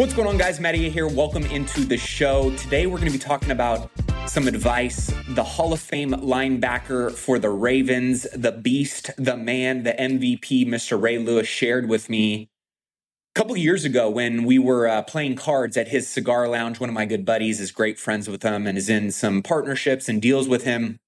What's 0.00 0.14
going 0.14 0.28
on, 0.28 0.38
guys? 0.38 0.60
Matty 0.60 0.88
here. 0.88 1.06
Welcome 1.06 1.44
into 1.44 1.84
the 1.84 1.98
show. 1.98 2.56
Today, 2.56 2.86
we're 2.86 2.96
going 2.96 3.12
to 3.12 3.18
be 3.18 3.22
talking 3.22 3.50
about 3.50 3.90
some 4.26 4.48
advice. 4.48 5.12
The 5.28 5.44
Hall 5.44 5.74
of 5.74 5.80
Fame 5.80 6.12
linebacker 6.12 7.12
for 7.12 7.38
the 7.38 7.50
Ravens, 7.50 8.26
the 8.34 8.50
beast, 8.50 9.10
the 9.18 9.36
man, 9.36 9.82
the 9.82 9.92
MVP, 9.92 10.66
Mr. 10.66 10.98
Ray 10.98 11.18
Lewis, 11.18 11.46
shared 11.46 11.86
with 11.86 12.08
me 12.08 12.48
a 13.36 13.38
couple 13.38 13.54
years 13.58 13.84
ago 13.84 14.08
when 14.08 14.44
we 14.44 14.58
were 14.58 14.88
uh, 14.88 15.02
playing 15.02 15.36
cards 15.36 15.76
at 15.76 15.88
his 15.88 16.08
cigar 16.08 16.48
lounge. 16.48 16.80
One 16.80 16.88
of 16.88 16.94
my 16.94 17.04
good 17.04 17.26
buddies 17.26 17.60
is 17.60 17.70
great 17.70 17.98
friends 17.98 18.26
with 18.26 18.42
him 18.42 18.66
and 18.66 18.78
is 18.78 18.88
in 18.88 19.10
some 19.10 19.42
partnerships 19.42 20.08
and 20.08 20.22
deals 20.22 20.48
with 20.48 20.64
him. 20.64 20.98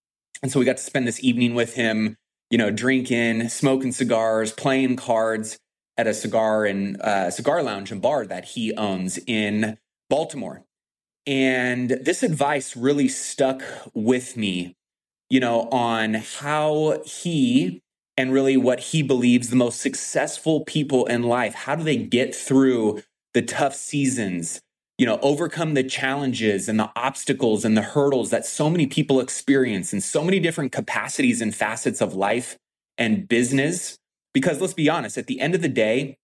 And 0.43 0.53
so 0.53 0.59
we 0.59 0.67
got 0.67 0.77
to 0.77 0.83
spend 0.83 1.09
this 1.09 1.25
evening 1.25 1.55
with 1.55 1.77
him, 1.77 2.19
you 2.51 2.59
know, 2.59 2.71
drinking, 2.71 3.49
smoking 3.49 3.93
cigars, 3.93 4.53
playing 4.53 4.97
cards 4.97 5.59
at 5.97 6.07
a 6.07 6.15
cigar 6.15 6.65
and 6.65 7.01
uh, 7.01 7.31
cigar 7.31 7.63
lounge 7.63 7.93
and 7.93 8.01
bar 8.01 8.27
that 8.27 8.47
he 8.47 8.75
owns 8.75 9.19
in 9.27 9.79
Baltimore. 10.09 10.65
And 11.27 11.91
this 11.91 12.23
advice 12.23 12.77
really 12.77 13.09
stuck 13.09 13.63
with 13.95 14.37
me, 14.37 14.75
you 15.31 15.41
know, 15.41 15.69
on 15.71 16.15
how 16.15 17.01
he 17.05 17.83
and 18.17 18.33
really 18.33 18.57
what 18.57 18.81
he 18.81 19.03
believes 19.03 19.49
the 19.49 19.57
most 19.57 19.81
successful 19.81 20.65
people 20.65 21.07
in 21.07 21.23
life, 21.23 21.55
how 21.55 21.75
do 21.75 21.85
they 21.85 21.97
get 21.97 22.35
through 22.35 23.03
the 23.33 23.43
tough 23.43 23.75
seasons, 23.75 24.61
you 24.99 25.07
know, 25.07 25.19
overcome 25.23 25.75
the 25.75 25.85
challenges 25.85 26.69
and 26.69 26.79
the 26.79 26.91
obstacles 26.97 27.65
and 27.65 27.77
the 27.77 27.83
hurdles 27.83 28.31
that 28.31 28.45
so 28.45 28.69
many 28.69 28.87
people 28.87 29.21
experience 29.21 29.93
in 29.93 30.01
so 30.01 30.23
many 30.23 30.39
different 30.39 30.73
capacities 30.73 31.41
and 31.41 31.55
facets 31.55 32.01
of 32.01 32.15
life 32.15 32.59
and 32.99 33.29
business 33.29 33.99
because 34.35 34.61
let's 34.61 34.75
be 34.75 34.89
honest, 34.89 35.19
at 35.19 35.27
the 35.27 35.41
end 35.41 35.55
of 35.55 35.63
the 35.63 35.69
day, 35.69 36.17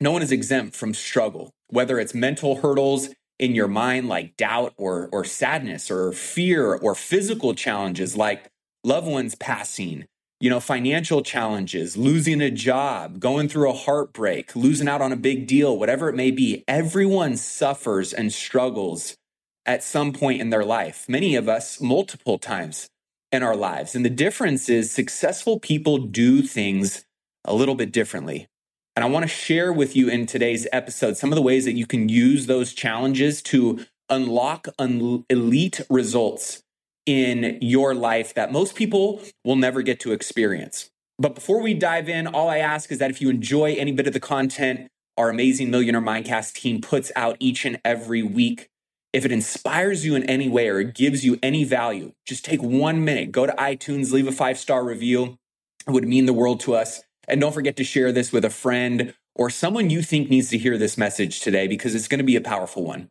no 0.00 0.12
one 0.12 0.22
is 0.22 0.32
exempt 0.32 0.76
from 0.76 0.94
struggle, 0.94 1.50
whether 1.68 1.98
it's 1.98 2.14
mental 2.14 2.56
hurdles 2.56 3.08
in 3.38 3.54
your 3.54 3.68
mind 3.68 4.08
like 4.08 4.36
doubt 4.36 4.72
or, 4.76 5.08
or 5.12 5.24
sadness 5.24 5.90
or 5.90 6.12
fear 6.12 6.74
or 6.74 6.94
physical 6.94 7.54
challenges 7.54 8.16
like 8.16 8.50
loved 8.84 9.06
ones 9.06 9.34
passing, 9.34 10.06
you 10.40 10.50
know, 10.50 10.60
financial 10.60 11.22
challenges, 11.22 11.96
losing 11.96 12.40
a 12.40 12.50
job, 12.50 13.20
going 13.20 13.48
through 13.48 13.70
a 13.70 13.74
heartbreak, 13.74 14.54
losing 14.54 14.88
out 14.88 15.02
on 15.02 15.12
a 15.12 15.16
big 15.16 15.46
deal, 15.46 15.78
whatever 15.78 16.08
it 16.08 16.14
may 16.14 16.30
be. 16.30 16.62
Everyone 16.68 17.36
suffers 17.36 18.12
and 18.12 18.32
struggles 18.32 19.16
at 19.64 19.82
some 19.82 20.12
point 20.12 20.40
in 20.40 20.50
their 20.50 20.64
life, 20.64 21.06
many 21.08 21.34
of 21.34 21.48
us 21.48 21.80
multiple 21.80 22.38
times 22.38 22.88
in 23.32 23.42
our 23.42 23.56
lives. 23.56 23.94
And 23.94 24.04
the 24.04 24.10
difference 24.10 24.68
is 24.68 24.90
successful 24.90 25.58
people 25.58 25.98
do 25.98 26.42
things 26.42 27.05
a 27.46 27.54
little 27.54 27.74
bit 27.74 27.92
differently. 27.92 28.46
And 28.94 29.04
I 29.04 29.08
want 29.08 29.24
to 29.24 29.28
share 29.28 29.72
with 29.72 29.94
you 29.94 30.08
in 30.08 30.26
today's 30.26 30.66
episode 30.72 31.16
some 31.16 31.30
of 31.30 31.36
the 31.36 31.42
ways 31.42 31.64
that 31.64 31.74
you 31.74 31.86
can 31.86 32.08
use 32.08 32.46
those 32.46 32.72
challenges 32.72 33.42
to 33.42 33.84
unlock 34.08 34.68
un- 34.78 35.24
elite 35.28 35.80
results 35.90 36.62
in 37.04 37.58
your 37.60 37.94
life 37.94 38.34
that 38.34 38.52
most 38.52 38.74
people 38.74 39.20
will 39.44 39.56
never 39.56 39.82
get 39.82 40.00
to 40.00 40.12
experience. 40.12 40.90
But 41.18 41.34
before 41.34 41.62
we 41.62 41.74
dive 41.74 42.08
in, 42.08 42.26
all 42.26 42.48
I 42.48 42.58
ask 42.58 42.90
is 42.90 42.98
that 42.98 43.10
if 43.10 43.20
you 43.20 43.30
enjoy 43.30 43.74
any 43.74 43.92
bit 43.92 44.06
of 44.06 44.12
the 44.12 44.20
content 44.20 44.88
our 45.16 45.30
amazing 45.30 45.70
Millionaire 45.70 46.02
Mindcast 46.02 46.54
team 46.54 46.80
puts 46.80 47.10
out 47.16 47.36
each 47.40 47.64
and 47.64 47.80
every 47.84 48.22
week, 48.22 48.68
if 49.12 49.24
it 49.24 49.32
inspires 49.32 50.04
you 50.04 50.14
in 50.14 50.24
any 50.24 50.48
way 50.48 50.68
or 50.68 50.80
it 50.80 50.94
gives 50.94 51.24
you 51.24 51.38
any 51.42 51.64
value, 51.64 52.12
just 52.26 52.44
take 52.44 52.62
one 52.62 53.04
minute, 53.04 53.32
go 53.32 53.46
to 53.46 53.52
iTunes, 53.52 54.12
leave 54.12 54.28
a 54.28 54.32
five 54.32 54.58
star 54.58 54.84
review. 54.84 55.38
It 55.86 55.92
would 55.92 56.06
mean 56.06 56.26
the 56.26 56.32
world 56.32 56.60
to 56.60 56.74
us. 56.74 57.02
And 57.28 57.40
don't 57.40 57.52
forget 57.52 57.76
to 57.76 57.84
share 57.84 58.12
this 58.12 58.32
with 58.32 58.44
a 58.44 58.50
friend 58.50 59.14
or 59.34 59.50
someone 59.50 59.90
you 59.90 60.02
think 60.02 60.30
needs 60.30 60.50
to 60.50 60.58
hear 60.58 60.78
this 60.78 60.96
message 60.96 61.40
today 61.40 61.66
because 61.66 61.94
it's 61.94 62.08
going 62.08 62.18
to 62.18 62.24
be 62.24 62.36
a 62.36 62.40
powerful 62.40 62.84
one. 62.84 63.08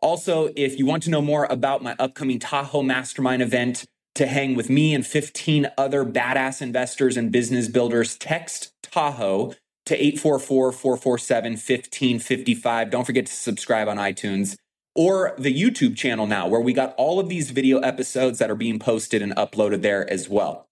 Also, 0.00 0.50
if 0.54 0.78
you 0.78 0.86
want 0.86 1.02
to 1.04 1.10
know 1.10 1.22
more 1.22 1.46
about 1.46 1.82
my 1.82 1.96
upcoming 1.98 2.38
Tahoe 2.38 2.82
Mastermind 2.82 3.42
event 3.42 3.84
to 4.14 4.26
hang 4.26 4.54
with 4.54 4.68
me 4.68 4.94
and 4.94 5.06
15 5.06 5.68
other 5.78 6.04
badass 6.04 6.60
investors 6.60 7.16
and 7.16 7.32
business 7.32 7.68
builders, 7.68 8.16
text 8.16 8.72
Tahoe 8.82 9.54
to 9.86 9.94
844 9.94 10.72
447 10.72 11.52
1555. 11.52 12.90
Don't 12.90 13.04
forget 13.04 13.26
to 13.26 13.32
subscribe 13.32 13.88
on 13.88 13.96
iTunes 13.96 14.56
or 14.94 15.34
the 15.38 15.52
YouTube 15.52 15.96
channel 15.96 16.26
now, 16.26 16.46
where 16.46 16.60
we 16.60 16.72
got 16.72 16.94
all 16.96 17.18
of 17.18 17.28
these 17.28 17.50
video 17.50 17.80
episodes 17.80 18.38
that 18.38 18.50
are 18.50 18.54
being 18.54 18.78
posted 18.78 19.22
and 19.22 19.34
uploaded 19.36 19.82
there 19.82 20.08
as 20.10 20.28
well. 20.28 20.66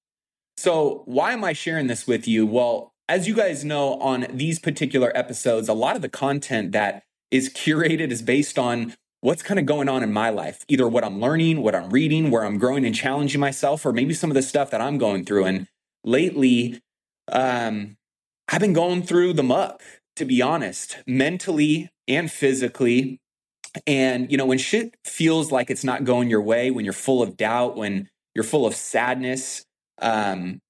So, 0.57 1.03
why 1.07 1.33
am 1.33 1.43
I 1.43 1.55
sharing 1.55 1.89
this 1.89 2.07
with 2.07 2.29
you? 2.29 2.47
Well, 2.47 2.92
as 3.09 3.27
you 3.29 3.35
guys 3.35 3.65
know, 3.65 3.95
on 4.01 4.27
these 4.31 4.59
particular 4.59 5.13
episodes, 5.17 5.69
a 5.69 5.75
lot 5.75 5.97
of 5.97 6.03
the 6.03 6.09
content 6.09 6.73
that 6.73 7.03
is 7.31 7.49
curated 7.49 8.11
is 8.11 8.23
based 8.23 8.59
on 8.59 8.95
what's 9.21 9.43
kind 9.43 9.61
of 9.61 9.67
going 9.67 9.89
on 9.89 10.03
in 10.03 10.13
my 10.13 10.31
life, 10.31 10.65
either 10.69 10.89
what 10.89 11.05
I'm 11.05 11.21
learning, 11.21 11.63
what 11.63 11.75
I'm 11.75 11.91
reading, 11.91 12.31
where 12.31 12.45
I'm 12.45 12.59
growing 12.59 12.85
and 12.85 12.95
challenging 12.95 13.41
myself, 13.41 13.87
or 13.87 13.93
maybe 13.93 14.15
some 14.15 14.31
of 14.31 14.35
the 14.35 14.43
stuff 14.43 14.71
that 14.71 14.81
I'm 14.81 14.99
going 14.99 15.25
through. 15.25 15.45
And 15.45 15.69
lately, 16.05 16.81
um, 17.31 17.97
I've 18.49 18.61
been 18.61 18.73
going 18.73 19.03
through 19.03 19.35
the 19.35 19.43
muck, 19.43 19.83
to 20.17 20.25
be 20.25 20.43
honest, 20.43 20.99
mentally 21.07 21.91
and 22.09 22.31
physically. 22.31 23.21
And, 23.87 24.31
you 24.31 24.37
know, 24.37 24.47
when 24.47 24.59
shit 24.59 24.95
feels 25.05 25.51
like 25.51 25.71
it's 25.71 25.85
not 25.85 26.05
going 26.05 26.29
your 26.29 26.43
way, 26.43 26.71
when 26.71 26.85
you're 26.85 26.93
full 26.93 27.23
of 27.23 27.37
doubt, 27.37 27.77
when 27.77 28.09
you're 28.35 28.45
full 28.45 28.67
of 28.67 28.75
sadness, 28.75 29.65
um, 30.01 30.61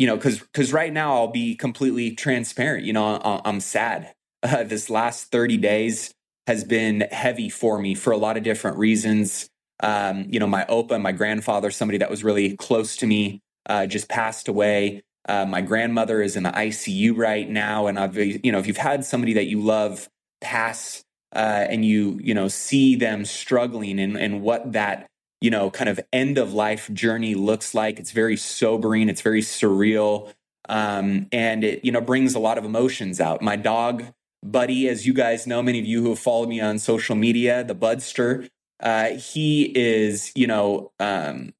you 0.00 0.06
know, 0.06 0.16
because 0.16 0.40
because 0.40 0.72
right 0.72 0.94
now 0.94 1.12
I'll 1.12 1.28
be 1.28 1.54
completely 1.54 2.12
transparent. 2.12 2.86
You 2.86 2.94
know, 2.94 3.20
I'm 3.44 3.60
sad. 3.60 4.14
Uh, 4.42 4.64
this 4.64 4.88
last 4.88 5.30
30 5.30 5.58
days 5.58 6.14
has 6.46 6.64
been 6.64 7.02
heavy 7.12 7.50
for 7.50 7.78
me 7.78 7.94
for 7.94 8.10
a 8.10 8.16
lot 8.16 8.38
of 8.38 8.42
different 8.42 8.78
reasons. 8.78 9.50
Um, 9.80 10.24
you 10.30 10.40
know, 10.40 10.46
my 10.46 10.64
Opa, 10.64 10.98
my 10.98 11.12
grandfather, 11.12 11.70
somebody 11.70 11.98
that 11.98 12.08
was 12.08 12.24
really 12.24 12.56
close 12.56 12.96
to 12.96 13.06
me, 13.06 13.42
uh, 13.68 13.84
just 13.84 14.08
passed 14.08 14.48
away. 14.48 15.02
Uh, 15.28 15.44
my 15.44 15.60
grandmother 15.60 16.22
is 16.22 16.34
in 16.34 16.44
the 16.44 16.50
ICU 16.50 17.14
right 17.14 17.50
now, 17.50 17.86
and 17.86 17.98
I've 17.98 18.16
you 18.16 18.50
know, 18.50 18.58
if 18.58 18.66
you've 18.66 18.78
had 18.78 19.04
somebody 19.04 19.34
that 19.34 19.48
you 19.48 19.60
love 19.60 20.08
pass, 20.40 21.04
uh, 21.36 21.66
and 21.68 21.84
you 21.84 22.18
you 22.22 22.32
know 22.32 22.48
see 22.48 22.96
them 22.96 23.26
struggling 23.26 24.00
and 24.00 24.16
and 24.16 24.40
what 24.40 24.72
that 24.72 25.09
you 25.40 25.50
know, 25.50 25.70
kind 25.70 25.88
of 25.88 26.00
end 26.12 26.38
of 26.38 26.52
life 26.52 26.92
journey 26.92 27.34
looks 27.34 27.74
like. 27.74 27.98
It's 27.98 28.12
very 28.12 28.36
sobering, 28.36 29.08
it's 29.08 29.22
very 29.22 29.42
surreal, 29.42 30.32
um, 30.68 31.26
and 31.32 31.64
it, 31.64 31.84
you 31.84 31.92
know, 31.92 32.00
brings 32.00 32.34
a 32.34 32.38
lot 32.38 32.58
of 32.58 32.64
emotions 32.64 33.20
out. 33.20 33.42
My 33.42 33.56
dog, 33.56 34.04
Buddy, 34.42 34.88
as 34.88 35.06
you 35.06 35.14
guys 35.14 35.46
know, 35.46 35.62
many 35.62 35.78
of 35.78 35.86
you 35.86 36.02
who 36.02 36.10
have 36.10 36.18
followed 36.18 36.48
me 36.48 36.60
on 36.60 36.78
social 36.78 37.16
media, 37.16 37.64
the 37.64 37.74
Budster, 37.74 38.48
uh, 38.80 39.10
he 39.10 39.64
is, 39.76 40.32
you 40.34 40.46
know, 40.46 40.92
um, 40.98 41.52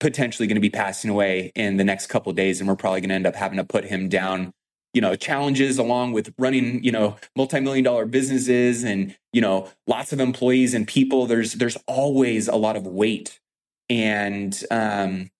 potentially 0.00 0.46
going 0.46 0.56
to 0.56 0.60
be 0.60 0.70
passing 0.70 1.10
away 1.10 1.50
in 1.54 1.76
the 1.76 1.84
next 1.84 2.06
couple 2.06 2.32
days, 2.32 2.60
and 2.60 2.68
we're 2.68 2.76
probably 2.76 3.00
going 3.00 3.08
to 3.08 3.14
end 3.14 3.26
up 3.26 3.34
having 3.34 3.58
to 3.58 3.64
put 3.64 3.84
him 3.84 4.08
down 4.08 4.52
you 4.98 5.00
know 5.00 5.14
challenges 5.14 5.78
along 5.78 6.10
with 6.10 6.34
running 6.38 6.82
you 6.82 6.90
know 6.90 7.14
multi-million 7.36 7.84
dollar 7.84 8.04
businesses 8.04 8.82
and 8.82 9.16
you 9.32 9.40
know 9.40 9.68
lots 9.86 10.12
of 10.12 10.18
employees 10.18 10.74
and 10.74 10.88
people 10.88 11.24
there's 11.24 11.52
there's 11.52 11.76
always 11.86 12.48
a 12.48 12.56
lot 12.56 12.74
of 12.74 12.84
weight. 12.84 13.38
And 13.88 14.60
um, 14.72 15.30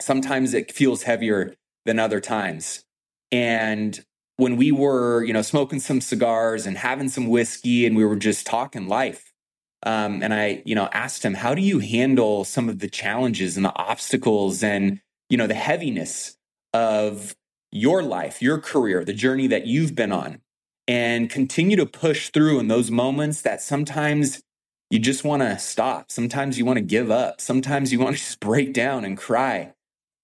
sometimes 0.00 0.54
it 0.54 0.70
feels 0.70 1.02
heavier 1.02 1.56
than 1.84 1.98
other 1.98 2.20
times. 2.20 2.84
And 3.32 3.98
when 4.36 4.56
we 4.56 4.70
were 4.70 5.24
you 5.24 5.32
know 5.32 5.42
smoking 5.42 5.80
some 5.80 6.00
cigars 6.00 6.64
and 6.64 6.78
having 6.78 7.08
some 7.08 7.26
whiskey 7.26 7.86
and 7.86 7.96
we 7.96 8.04
were 8.04 8.14
just 8.14 8.46
talking 8.46 8.86
life 8.86 9.34
um, 9.82 10.22
and 10.22 10.32
i 10.32 10.62
you 10.64 10.76
know 10.76 10.88
asked 10.92 11.24
him 11.24 11.34
how 11.34 11.56
do 11.56 11.60
you 11.60 11.80
handle 11.80 12.44
some 12.44 12.68
of 12.68 12.78
the 12.78 12.88
challenges 12.88 13.56
and 13.56 13.66
the 13.66 13.76
obstacles 13.76 14.62
and 14.62 15.00
you 15.28 15.36
know 15.36 15.48
the 15.48 15.54
heaviness 15.54 16.36
of 16.72 17.34
your 17.70 18.02
life, 18.02 18.40
your 18.42 18.58
career, 18.58 19.04
the 19.04 19.12
journey 19.12 19.46
that 19.46 19.66
you've 19.66 19.94
been 19.94 20.12
on, 20.12 20.40
and 20.86 21.28
continue 21.28 21.76
to 21.76 21.86
push 21.86 22.30
through 22.30 22.58
in 22.60 22.68
those 22.68 22.90
moments 22.90 23.42
that 23.42 23.60
sometimes 23.62 24.42
you 24.90 24.98
just 24.98 25.24
want 25.24 25.42
to 25.42 25.58
stop. 25.58 26.10
Sometimes 26.10 26.58
you 26.58 26.64
want 26.64 26.78
to 26.78 26.84
give 26.84 27.10
up. 27.10 27.40
Sometimes 27.40 27.92
you 27.92 28.00
want 28.00 28.16
to 28.16 28.22
just 28.24 28.40
break 28.40 28.72
down 28.72 29.04
and 29.04 29.18
cry. 29.18 29.74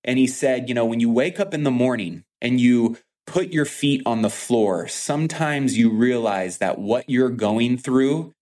And 0.05 0.19
he 0.19 0.26
said, 0.26 0.69
you 0.69 0.75
know, 0.75 0.85
when 0.85 1.00
you 1.00 1.11
wake 1.11 1.41
up 1.41 1.55
in 1.55 1.64
the 1.64 1.70
morning 1.70 2.25
and 2.41 2.61
you 2.61 2.99
put 3.26 3.52
your 3.52 3.64
feet 3.64 4.02
on 4.05 4.23
the 4.23 4.31
floor, 4.31 4.87
sometimes 4.88 5.79
you 5.79 5.90
realize 5.90 6.58
that 6.58 6.79
what 6.79 7.08
you're 7.08 7.31
going 7.31 7.79
through 7.79 8.32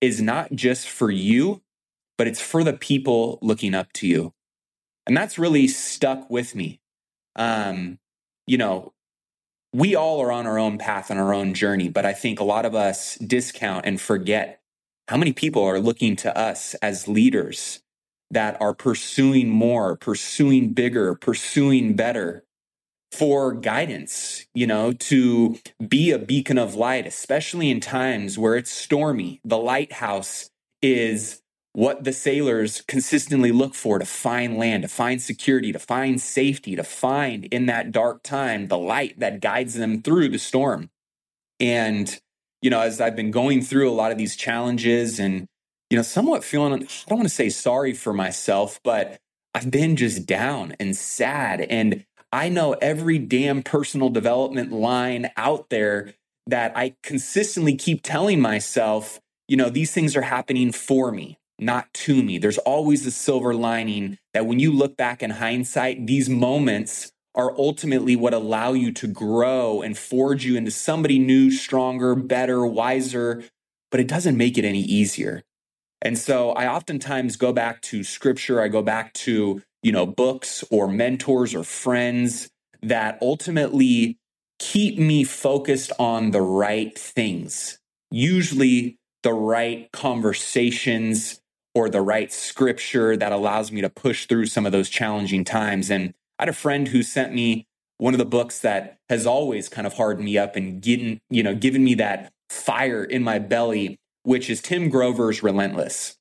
is 0.00 0.20
not 0.20 0.52
just 0.52 0.88
for 0.88 1.10
you, 1.10 1.62
but 2.18 2.26
it's 2.26 2.40
for 2.40 2.62
the 2.62 2.74
people 2.74 3.38
looking 3.40 3.74
up 3.74 3.92
to 3.94 4.06
you. 4.06 4.32
And 5.06 5.16
that's 5.16 5.38
really 5.38 5.68
stuck 5.68 6.28
with 6.28 6.54
me. 6.54 6.80
Um, 7.34 7.98
you 8.46 8.58
know, 8.58 8.92
we 9.72 9.96
all 9.96 10.20
are 10.22 10.32
on 10.32 10.46
our 10.46 10.58
own 10.58 10.78
path 10.78 11.10
and 11.10 11.20
our 11.20 11.34
own 11.34 11.54
journey, 11.54 11.88
but 11.88 12.06
I 12.06 12.12
think 12.14 12.40
a 12.40 12.44
lot 12.44 12.66
of 12.66 12.74
us 12.74 13.16
discount 13.16 13.86
and 13.86 14.00
forget 14.00 14.60
how 15.08 15.16
many 15.16 15.32
people 15.32 15.62
are 15.64 15.80
looking 15.80 16.16
to 16.16 16.36
us 16.38 16.74
as 16.76 17.08
leaders 17.08 17.80
that 18.30 18.60
are 18.60 18.74
pursuing 18.74 19.50
more, 19.50 19.96
pursuing 19.96 20.72
bigger, 20.74 21.14
pursuing 21.14 21.94
better. 21.96 22.44
for 23.12 23.52
guidance, 23.54 24.46
you 24.54 24.66
know, 24.66 24.92
to 24.92 25.58
be 25.88 26.10
a 26.10 26.18
beacon 26.18 26.58
of 26.58 26.74
light, 26.74 27.06
especially 27.06 27.70
in 27.70 27.80
times 27.80 28.38
where 28.38 28.56
it's 28.56 28.70
stormy. 28.70 29.40
The 29.44 29.58
lighthouse 29.58 30.50
is 30.82 31.40
what 31.76 32.04
the 32.04 32.12
sailors 32.14 32.80
consistently 32.88 33.52
look 33.52 33.74
for 33.74 33.98
to 33.98 34.06
find 34.06 34.56
land, 34.56 34.82
to 34.82 34.88
find 34.88 35.20
security, 35.20 35.72
to 35.72 35.78
find 35.78 36.18
safety, 36.18 36.74
to 36.74 36.82
find 36.82 37.44
in 37.44 37.66
that 37.66 37.92
dark 37.92 38.22
time 38.22 38.68
the 38.68 38.78
light 38.78 39.20
that 39.20 39.42
guides 39.42 39.74
them 39.74 40.00
through 40.00 40.26
the 40.26 40.38
storm. 40.38 40.88
And, 41.60 42.18
you 42.62 42.70
know, 42.70 42.80
as 42.80 42.98
I've 42.98 43.14
been 43.14 43.30
going 43.30 43.60
through 43.60 43.90
a 43.90 43.92
lot 43.92 44.10
of 44.10 44.16
these 44.16 44.36
challenges 44.36 45.20
and, 45.20 45.46
you 45.90 45.98
know, 45.98 46.02
somewhat 46.02 46.44
feeling, 46.44 46.72
I 46.72 46.86
don't 47.08 47.18
want 47.18 47.28
to 47.28 47.34
say 47.34 47.50
sorry 47.50 47.92
for 47.92 48.14
myself, 48.14 48.80
but 48.82 49.18
I've 49.54 49.70
been 49.70 49.96
just 49.96 50.24
down 50.24 50.74
and 50.80 50.96
sad. 50.96 51.60
And 51.60 52.06
I 52.32 52.48
know 52.48 52.72
every 52.80 53.18
damn 53.18 53.62
personal 53.62 54.08
development 54.08 54.72
line 54.72 55.30
out 55.36 55.68
there 55.68 56.14
that 56.46 56.72
I 56.74 56.94
consistently 57.02 57.74
keep 57.74 58.00
telling 58.02 58.40
myself, 58.40 59.20
you 59.46 59.58
know, 59.58 59.68
these 59.68 59.92
things 59.92 60.16
are 60.16 60.22
happening 60.22 60.72
for 60.72 61.12
me, 61.12 61.38
not 61.58 61.92
to 61.94 62.22
me. 62.22 62.38
There's 62.38 62.58
always 62.58 63.06
a 63.06 63.10
silver 63.10 63.54
lining 63.54 64.18
that 64.34 64.46
when 64.46 64.58
you 64.58 64.72
look 64.72 64.96
back 64.96 65.22
in 65.22 65.30
hindsight, 65.30 66.06
these 66.06 66.28
moments 66.28 67.12
are 67.34 67.54
ultimately 67.58 68.16
what 68.16 68.34
allow 68.34 68.72
you 68.72 68.92
to 68.92 69.06
grow 69.06 69.82
and 69.82 69.96
forge 69.96 70.44
you 70.44 70.56
into 70.56 70.70
somebody 70.70 71.18
new, 71.18 71.50
stronger, 71.50 72.14
better, 72.14 72.66
wiser, 72.66 73.44
but 73.90 74.00
it 74.00 74.08
doesn't 74.08 74.36
make 74.36 74.56
it 74.56 74.64
any 74.64 74.80
easier. 74.80 75.42
And 76.02 76.18
so 76.18 76.50
I 76.52 76.66
oftentimes 76.68 77.36
go 77.36 77.52
back 77.52 77.82
to 77.82 78.04
scripture, 78.04 78.60
I 78.60 78.68
go 78.68 78.82
back 78.82 79.12
to, 79.14 79.62
you 79.82 79.92
know, 79.92 80.06
books 80.06 80.64
or 80.70 80.88
mentors 80.88 81.54
or 81.54 81.64
friends 81.64 82.48
that 82.82 83.18
ultimately 83.20 84.18
keep 84.58 84.98
me 84.98 85.24
focused 85.24 85.92
on 85.98 86.30
the 86.30 86.40
right 86.40 86.96
things. 86.98 87.78
Usually 88.10 88.98
the 89.22 89.32
right 89.32 89.90
conversations 89.92 91.40
or 91.76 91.90
the 91.90 92.00
right 92.00 92.32
scripture 92.32 93.18
that 93.18 93.32
allows 93.32 93.70
me 93.70 93.82
to 93.82 93.90
push 93.90 94.24
through 94.24 94.46
some 94.46 94.64
of 94.64 94.72
those 94.72 94.88
challenging 94.88 95.44
times. 95.44 95.90
And 95.90 96.14
I 96.38 96.44
had 96.44 96.48
a 96.48 96.54
friend 96.54 96.88
who 96.88 97.02
sent 97.02 97.34
me 97.34 97.66
one 97.98 98.14
of 98.14 98.18
the 98.18 98.24
books 98.24 98.60
that 98.60 98.96
has 99.10 99.26
always 99.26 99.68
kind 99.68 99.86
of 99.86 99.92
hardened 99.92 100.24
me 100.24 100.38
up 100.38 100.56
and 100.56 100.80
getting, 100.80 101.20
you 101.28 101.42
know, 101.42 101.54
given 101.54 101.84
me 101.84 101.92
that 101.96 102.32
fire 102.48 103.04
in 103.04 103.22
my 103.22 103.38
belly, 103.38 103.98
which 104.22 104.48
is 104.48 104.62
Tim 104.62 104.88
Grover's 104.88 105.42
Relentless. 105.42 106.16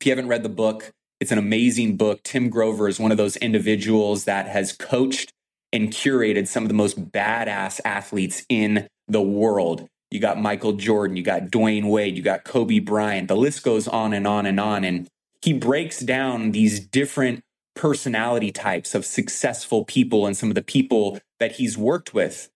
If 0.00 0.06
you 0.06 0.12
haven't 0.12 0.28
read 0.28 0.42
the 0.42 0.48
book, 0.48 0.92
it's 1.20 1.32
an 1.32 1.38
amazing 1.38 1.98
book. 1.98 2.22
Tim 2.22 2.48
Grover 2.48 2.88
is 2.88 2.98
one 2.98 3.12
of 3.12 3.18
those 3.18 3.36
individuals 3.36 4.24
that 4.24 4.48
has 4.48 4.72
coached 4.72 5.30
and 5.74 5.90
curated 5.90 6.48
some 6.48 6.64
of 6.64 6.68
the 6.68 6.74
most 6.74 7.12
badass 7.12 7.82
athletes 7.84 8.46
in 8.48 8.88
the 9.08 9.20
world. 9.20 9.88
You 10.10 10.20
got 10.20 10.40
Michael 10.40 10.74
Jordan, 10.74 11.16
you 11.16 11.22
got 11.22 11.50
Dwyane 11.50 11.90
Wade, 11.90 12.16
you 12.16 12.22
got 12.22 12.44
Kobe 12.44 12.78
Bryant. 12.78 13.28
The 13.28 13.36
list 13.36 13.62
goes 13.62 13.88
on 13.88 14.12
and 14.12 14.26
on 14.26 14.46
and 14.46 14.60
on. 14.60 14.84
And 14.84 15.08
he 15.42 15.52
breaks 15.52 16.00
down 16.00 16.52
these 16.52 16.80
different 16.80 17.42
personality 17.74 18.52
types 18.52 18.94
of 18.94 19.04
successful 19.04 19.84
people 19.84 20.26
and 20.26 20.36
some 20.36 20.48
of 20.48 20.54
the 20.54 20.62
people 20.62 21.18
that 21.40 21.52
he's 21.52 21.76
worked 21.76 22.14
with. 22.14 22.48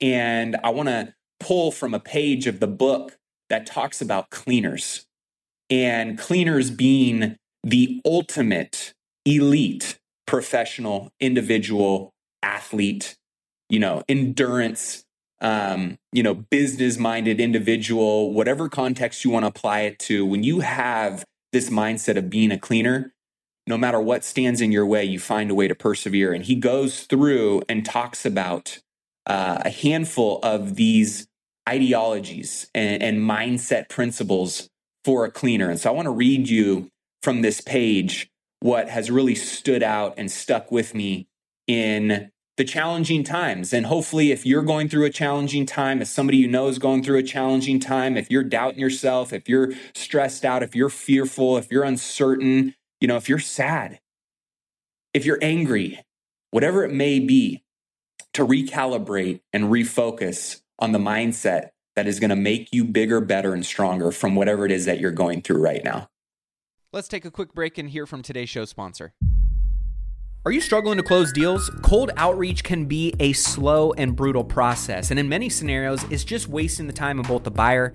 And 0.00 0.56
I 0.62 0.70
want 0.70 0.88
to 0.88 1.14
pull 1.40 1.72
from 1.72 1.94
a 1.94 2.00
page 2.00 2.46
of 2.46 2.60
the 2.60 2.66
book 2.66 3.16
that 3.48 3.66
talks 3.66 4.02
about 4.02 4.30
cleaners 4.30 5.06
and 5.70 6.18
cleaners 6.18 6.70
being 6.70 7.36
the 7.62 8.00
ultimate 8.04 8.94
elite 9.24 9.98
professional 10.26 11.10
individual 11.20 12.12
athlete, 12.42 13.16
you 13.68 13.78
know, 13.78 14.02
endurance, 14.08 15.04
um, 15.40 15.98
you 16.12 16.22
know, 16.22 16.34
business 16.34 16.98
minded 16.98 17.40
individual, 17.40 18.32
whatever 18.32 18.68
context 18.68 19.24
you 19.24 19.30
want 19.30 19.44
to 19.44 19.48
apply 19.48 19.80
it 19.80 19.98
to. 20.00 20.24
When 20.24 20.42
you 20.42 20.60
have 20.60 21.24
this 21.52 21.70
mindset 21.70 22.16
of 22.16 22.30
being 22.30 22.50
a 22.50 22.58
cleaner, 22.58 23.12
no 23.66 23.76
matter 23.76 24.00
what 24.00 24.24
stands 24.24 24.60
in 24.60 24.72
your 24.72 24.86
way, 24.86 25.04
you 25.04 25.18
find 25.18 25.50
a 25.50 25.54
way 25.54 25.68
to 25.68 25.74
persevere. 25.74 26.32
And 26.32 26.44
he 26.44 26.54
goes 26.54 27.02
through 27.02 27.62
and 27.68 27.84
talks 27.84 28.24
about 28.24 28.78
uh, 29.26 29.62
a 29.64 29.70
handful 29.70 30.38
of 30.42 30.76
these 30.76 31.26
ideologies 31.68 32.70
and, 32.74 33.02
and 33.02 33.18
mindset 33.18 33.88
principles 33.88 34.68
for 35.04 35.24
a 35.24 35.30
cleaner. 35.30 35.68
And 35.68 35.80
so 35.80 35.90
I 35.90 35.92
want 35.92 36.06
to 36.06 36.12
read 36.12 36.48
you 36.48 36.90
from 37.22 37.42
this 37.42 37.60
page 37.60 38.28
what 38.60 38.88
has 38.88 39.10
really 39.10 39.34
stood 39.34 39.82
out 39.82 40.14
and 40.16 40.30
stuck 40.30 40.70
with 40.72 40.94
me 40.94 41.28
in 41.66 42.30
the 42.56 42.64
challenging 42.64 43.22
times. 43.22 43.72
And 43.72 43.86
hopefully, 43.86 44.32
if 44.32 44.46
you're 44.46 44.62
going 44.62 44.88
through 44.88 45.04
a 45.04 45.10
challenging 45.10 45.66
time, 45.66 46.00
if 46.00 46.08
somebody 46.08 46.38
you 46.38 46.48
know 46.48 46.68
is 46.68 46.78
going 46.78 47.02
through 47.02 47.18
a 47.18 47.22
challenging 47.22 47.78
time, 47.80 48.16
if 48.16 48.30
you're 48.30 48.44
doubting 48.44 48.80
yourself, 48.80 49.32
if 49.32 49.48
you're 49.48 49.72
stressed 49.94 50.44
out, 50.44 50.62
if 50.62 50.74
you're 50.74 50.88
fearful, 50.88 51.56
if 51.56 51.70
you're 51.70 51.84
uncertain, 51.84 52.74
you 53.00 53.08
know, 53.08 53.16
if 53.16 53.28
you're 53.28 53.38
sad, 53.38 54.00
if 55.12 55.24
you're 55.24 55.38
angry, 55.42 56.00
whatever 56.50 56.84
it 56.84 56.92
may 56.92 57.18
be, 57.18 57.62
to 58.34 58.46
recalibrate 58.46 59.40
and 59.52 59.64
refocus 59.64 60.60
on 60.78 60.92
the 60.92 60.98
mindset 60.98 61.70
that 61.94 62.06
is 62.06 62.20
going 62.20 62.30
to 62.30 62.36
make 62.36 62.68
you 62.72 62.84
bigger, 62.84 63.20
better, 63.20 63.54
and 63.54 63.64
stronger 63.64 64.12
from 64.12 64.34
whatever 64.34 64.66
it 64.66 64.72
is 64.72 64.84
that 64.84 65.00
you're 65.00 65.10
going 65.10 65.40
through 65.40 65.62
right 65.62 65.82
now. 65.82 66.08
Let's 66.92 67.08
take 67.08 67.24
a 67.24 67.30
quick 67.30 67.54
break 67.54 67.78
and 67.78 67.88
hear 67.88 68.06
from 68.06 68.22
today's 68.22 68.48
show 68.48 68.64
sponsor. 68.64 69.14
Are 70.46 70.52
you 70.52 70.60
struggling 70.60 70.96
to 70.96 71.02
close 71.02 71.32
deals? 71.32 71.70
Cold 71.82 72.12
outreach 72.16 72.62
can 72.62 72.84
be 72.84 73.12
a 73.18 73.32
slow 73.32 73.92
and 73.94 74.14
brutal 74.14 74.44
process, 74.44 75.10
and 75.10 75.18
in 75.18 75.28
many 75.28 75.48
scenarios, 75.48 76.04
it's 76.08 76.22
just 76.22 76.46
wasting 76.46 76.86
the 76.86 76.92
time 76.92 77.18
of 77.18 77.26
both 77.26 77.42
the 77.42 77.50
buyer 77.50 77.94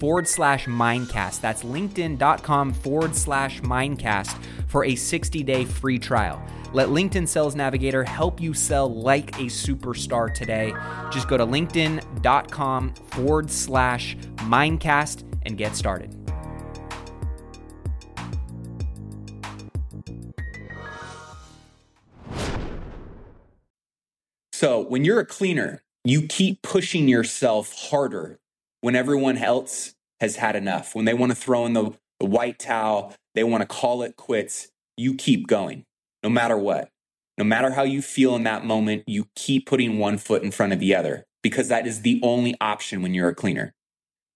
forward 0.00 0.26
slash 0.26 0.66
mindcast. 0.66 1.40
That's 1.42 1.62
linkedin.com 1.62 2.72
forward 2.72 3.14
slash 3.14 3.60
mindcast 3.60 4.36
for 4.66 4.84
a 4.84 4.96
60 4.96 5.42
day 5.44 5.64
free 5.66 5.98
trial. 5.98 6.42
Let 6.72 6.88
LinkedIn 6.88 7.28
Sales 7.28 7.54
Navigator 7.54 8.04
help 8.04 8.40
you 8.40 8.54
sell 8.54 8.92
like 8.92 9.30
a 9.36 9.46
superstar 9.46 10.32
today. 10.32 10.72
Just 11.10 11.28
go 11.28 11.36
to 11.36 11.44
linkedin.com 11.44 12.94
forward 12.94 13.50
slash 13.50 14.16
mindcast 14.36 15.24
and 15.44 15.58
get 15.58 15.76
started. 15.76 16.16
So, 24.52 24.80
when 24.80 25.04
you're 25.04 25.20
a 25.20 25.26
cleaner, 25.26 25.82
you 26.04 26.26
keep 26.26 26.60
pushing 26.62 27.08
yourself 27.08 27.72
harder 27.90 28.38
when 28.80 28.96
everyone 28.96 29.38
else 29.38 29.94
has 30.20 30.36
had 30.36 30.56
enough, 30.56 30.94
when 30.94 31.04
they 31.04 31.14
want 31.14 31.30
to 31.30 31.36
throw 31.36 31.66
in 31.66 31.72
the, 31.72 31.92
the 32.18 32.26
white 32.26 32.58
towel, 32.58 33.14
they 33.34 33.44
want 33.44 33.62
to 33.62 33.66
call 33.66 34.02
it 34.02 34.16
quits, 34.16 34.68
you 34.96 35.14
keep 35.14 35.46
going 35.46 35.84
no 36.22 36.28
matter 36.28 36.56
what. 36.56 36.90
No 37.38 37.44
matter 37.44 37.70
how 37.70 37.84
you 37.84 38.02
feel 38.02 38.36
in 38.36 38.42
that 38.44 38.66
moment, 38.66 39.04
you 39.06 39.28
keep 39.34 39.66
putting 39.66 39.98
one 39.98 40.18
foot 40.18 40.42
in 40.42 40.50
front 40.50 40.74
of 40.74 40.78
the 40.78 40.94
other 40.94 41.24
because 41.42 41.68
that 41.68 41.86
is 41.86 42.02
the 42.02 42.20
only 42.22 42.54
option 42.60 43.00
when 43.00 43.14
you're 43.14 43.30
a 43.30 43.34
cleaner. 43.34 43.72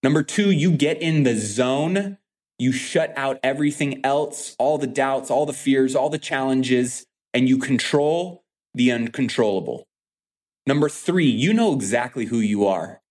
Number 0.01 0.23
two, 0.23 0.49
you 0.51 0.71
get 0.71 1.01
in 1.01 1.23
the 1.23 1.35
zone. 1.35 2.17
You 2.57 2.71
shut 2.71 3.13
out 3.15 3.39
everything 3.43 4.03
else, 4.03 4.55
all 4.57 4.77
the 4.77 4.87
doubts, 4.87 5.29
all 5.29 5.45
the 5.45 5.53
fears, 5.53 5.95
all 5.95 6.09
the 6.09 6.17
challenges, 6.17 7.05
and 7.33 7.49
you 7.49 7.57
control 7.57 8.43
the 8.73 8.91
uncontrollable. 8.91 9.85
Number 10.65 10.89
three, 10.89 11.29
you 11.29 11.53
know 11.53 11.73
exactly 11.73 12.25
who 12.25 12.39
you 12.39 12.65
are. 12.65 13.01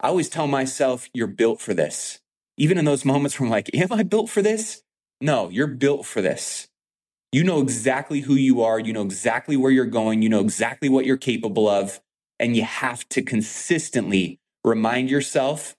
I 0.00 0.08
always 0.08 0.30
tell 0.30 0.46
myself, 0.46 1.08
you're 1.12 1.26
built 1.26 1.60
for 1.60 1.74
this. 1.74 2.20
even 2.56 2.76
in 2.76 2.84
those 2.84 3.06
moments 3.06 3.40
where 3.40 3.46
I'm 3.46 3.50
like, 3.50 3.74
am 3.74 3.90
I 3.90 4.02
built 4.02 4.28
for 4.28 4.42
this? 4.42 4.82
No, 5.22 5.48
you're 5.48 5.66
built 5.66 6.04
for 6.04 6.20
this. 6.20 6.68
You 7.32 7.42
know 7.42 7.60
exactly 7.62 8.20
who 8.20 8.34
you 8.34 8.60
are. 8.62 8.78
You 8.78 8.92
know 8.92 9.02
exactly 9.02 9.56
where 9.56 9.70
you're 9.70 9.86
going. 9.86 10.20
You 10.20 10.28
know 10.28 10.40
exactly 10.40 10.90
what 10.90 11.06
you're 11.06 11.16
capable 11.16 11.68
of. 11.68 12.00
And 12.38 12.54
you 12.54 12.64
have 12.64 13.08
to 13.10 13.22
consistently 13.22 14.40
remind 14.62 15.10
yourself 15.10 15.74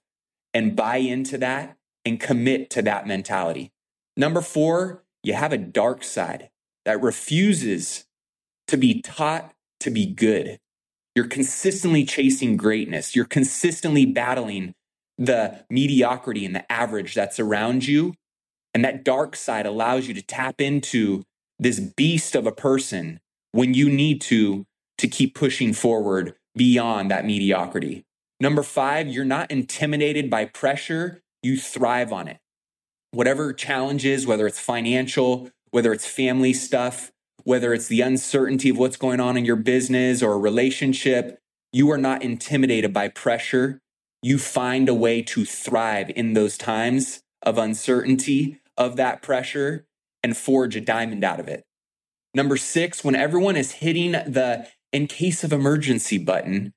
and 0.52 0.74
buy 0.74 0.96
into 0.96 1.38
that 1.38 1.76
and 2.04 2.18
commit 2.18 2.68
to 2.70 2.82
that 2.82 3.06
mentality. 3.06 3.70
Number 4.16 4.40
four, 4.40 5.04
you 5.22 5.34
have 5.34 5.52
a 5.52 5.58
dark 5.58 6.02
side 6.02 6.50
that 6.84 7.00
refuses 7.00 8.06
to 8.66 8.76
be 8.76 9.00
taught 9.02 9.52
to 9.80 9.90
be 9.90 10.06
good. 10.06 10.58
You're 11.14 11.26
consistently 11.26 12.04
chasing 12.04 12.56
greatness. 12.56 13.14
You're 13.14 13.24
consistently 13.24 14.06
battling 14.06 14.74
the 15.18 15.64
mediocrity 15.70 16.44
and 16.46 16.54
the 16.54 16.70
average 16.72 17.14
that's 17.14 17.38
around 17.38 17.86
you. 17.86 18.14
And 18.74 18.84
that 18.84 19.04
dark 19.04 19.36
side 19.36 19.66
allows 19.66 20.08
you 20.08 20.14
to 20.14 20.22
tap 20.22 20.60
into 20.60 21.22
this 21.58 21.78
beast 21.78 22.34
of 22.34 22.46
a 22.46 22.52
person 22.52 23.20
when 23.52 23.74
you 23.74 23.90
need 23.90 24.20
to 24.22 24.66
to 24.98 25.08
keep 25.08 25.34
pushing 25.34 25.72
forward 25.72 26.34
beyond 26.56 27.10
that 27.10 27.24
mediocrity. 27.24 28.04
Number 28.40 28.62
5, 28.62 29.08
you're 29.08 29.24
not 29.24 29.50
intimidated 29.50 30.30
by 30.30 30.46
pressure, 30.46 31.22
you 31.42 31.56
thrive 31.56 32.12
on 32.12 32.28
it. 32.28 32.38
Whatever 33.12 33.52
challenges, 33.52 34.26
whether 34.26 34.46
it's 34.46 34.58
financial, 34.58 35.50
whether 35.70 35.92
it's 35.92 36.06
family 36.06 36.52
stuff, 36.52 37.11
whether 37.44 37.72
it's 37.72 37.88
the 37.88 38.00
uncertainty 38.00 38.68
of 38.68 38.78
what's 38.78 38.96
going 38.96 39.20
on 39.20 39.36
in 39.36 39.44
your 39.44 39.56
business 39.56 40.22
or 40.22 40.32
a 40.32 40.38
relationship, 40.38 41.38
you 41.72 41.90
are 41.90 41.98
not 41.98 42.22
intimidated 42.22 42.92
by 42.92 43.08
pressure. 43.08 43.80
You 44.22 44.38
find 44.38 44.88
a 44.88 44.94
way 44.94 45.22
to 45.22 45.44
thrive 45.44 46.10
in 46.14 46.34
those 46.34 46.56
times 46.56 47.22
of 47.42 47.58
uncertainty, 47.58 48.60
of 48.76 48.96
that 48.96 49.22
pressure, 49.22 49.84
and 50.22 50.36
forge 50.36 50.76
a 50.76 50.80
diamond 50.80 51.24
out 51.24 51.40
of 51.40 51.48
it. 51.48 51.64
Number 52.34 52.56
six, 52.56 53.02
when 53.02 53.16
everyone 53.16 53.56
is 53.56 53.72
hitting 53.72 54.12
the 54.12 54.68
in 54.92 55.06
case 55.06 55.42
of 55.42 55.52
emergency 55.52 56.18
button, 56.18 56.72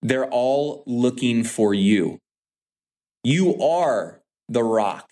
they're 0.00 0.30
all 0.30 0.84
looking 0.86 1.44
for 1.44 1.74
you. 1.74 2.18
You 3.24 3.60
are 3.60 4.22
the 4.48 4.62
rock. 4.62 5.10